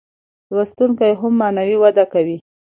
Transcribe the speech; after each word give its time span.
لوستونکی 0.55 1.11
هم 1.19 1.33
معنوي 1.41 1.75
وده 1.83 2.03
کوي. 2.13 2.37